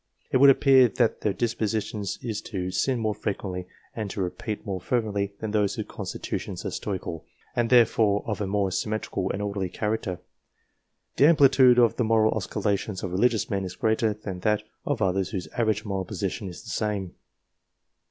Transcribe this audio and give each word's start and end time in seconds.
It 0.31 0.37
would 0.37 0.49
appear 0.49 0.87
that 0.87 1.21
their 1.21 1.31
disposition 1.31 2.03
is 2.23 2.41
to 2.45 2.71
sin 2.71 2.97
more 2.97 3.13
frequently 3.13 3.67
and 3.95 4.09
to 4.09 4.19
repent 4.23 4.65
more 4.65 4.81
fervently 4.81 5.33
than 5.39 5.51
those 5.51 5.75
whose 5.75 5.85
constitutions 5.85 6.65
are 6.65 6.71
stoical, 6.71 7.23
and 7.55 7.69
therefore 7.69 8.23
of 8.25 8.41
a 8.41 8.47
more 8.47 8.71
symmetrical 8.71 9.29
and 9.31 9.43
orderly 9.43 9.69
character. 9.69 10.17
The 11.17 11.27
am 11.27 11.35
plitude 11.35 11.77
of 11.77 11.97
the 11.97 12.03
moral 12.03 12.31
oscillations 12.33 13.03
of 13.03 13.11
religious 13.11 13.47
men 13.51 13.63
is 13.63 13.75
greater 13.75 14.15
than 14.15 14.39
that 14.39 14.63
of 14.87 15.03
others 15.03 15.29
whose 15.29 15.45
average 15.49 15.85
moral 15.85 16.05
position 16.05 16.47
is 16.49 16.63
the 16.63 16.71
same. 16.71 17.13